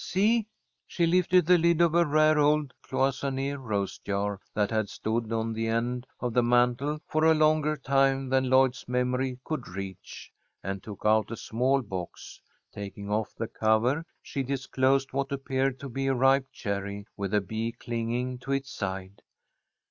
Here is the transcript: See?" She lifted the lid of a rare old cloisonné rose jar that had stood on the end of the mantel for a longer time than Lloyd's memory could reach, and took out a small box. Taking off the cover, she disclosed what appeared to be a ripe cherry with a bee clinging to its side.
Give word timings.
See?" 0.03 0.47
She 0.87 1.05
lifted 1.05 1.45
the 1.45 1.59
lid 1.59 1.79
of 1.79 1.93
a 1.93 2.03
rare 2.07 2.39
old 2.39 2.73
cloisonné 2.83 3.55
rose 3.55 3.99
jar 3.99 4.39
that 4.55 4.71
had 4.71 4.89
stood 4.89 5.31
on 5.31 5.53
the 5.53 5.67
end 5.67 6.07
of 6.19 6.33
the 6.33 6.41
mantel 6.41 6.99
for 7.07 7.23
a 7.23 7.35
longer 7.35 7.77
time 7.77 8.27
than 8.27 8.49
Lloyd's 8.49 8.87
memory 8.87 9.37
could 9.43 9.67
reach, 9.67 10.31
and 10.63 10.81
took 10.81 11.03
out 11.05 11.29
a 11.29 11.37
small 11.37 11.83
box. 11.83 12.41
Taking 12.73 13.11
off 13.11 13.35
the 13.35 13.47
cover, 13.47 14.03
she 14.23 14.41
disclosed 14.41 15.13
what 15.13 15.31
appeared 15.31 15.79
to 15.81 15.87
be 15.87 16.07
a 16.07 16.15
ripe 16.15 16.47
cherry 16.51 17.05
with 17.15 17.31
a 17.35 17.39
bee 17.41 17.71
clinging 17.71 18.39
to 18.39 18.53
its 18.53 18.71
side. 18.71 19.21